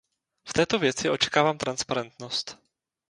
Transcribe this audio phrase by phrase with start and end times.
[0.45, 2.59] V této věci očekávám transparentnost.